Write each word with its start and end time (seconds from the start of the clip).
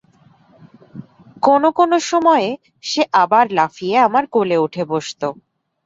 কোনো 1.43 1.69
কোনো 1.71 1.97
সময়ে 2.09 2.47
সে 2.83 3.01
আবার 3.23 3.45
লাফিয়ে 3.51 3.95
আমার 4.07 4.23
কোলে 4.33 4.57
উঠে 4.57 4.83
বসত। 4.91 5.21